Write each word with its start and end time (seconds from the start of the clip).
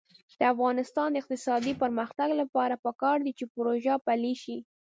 د 0.39 0.41
افغانستان 0.53 1.07
د 1.11 1.15
اقتصادي 1.21 1.73
پرمختګ 1.81 2.29
لپاره 2.41 2.81
پکار 2.85 3.17
ده 3.25 3.31
چې 3.37 3.45
پروژه 3.53 3.93
پلي 4.05 4.33
شي. 4.43 4.57